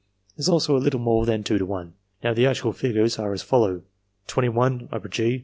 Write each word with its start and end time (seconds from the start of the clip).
is 0.35 0.49
also 0.49 0.75
a 0.75 0.81
little 0.81 0.99
more 0.99 1.27
than 1.27 1.43
2 1.43 1.59
to 1.59 1.65
1. 1.67 1.93
Now, 2.23 2.33
the 2.33 2.47
actual 2.47 2.73
figures 2.73 3.19
are 3.19 3.33
as 3.33 3.43
follow: 3.43 3.83
21 4.25 4.89
G. 5.11 5.39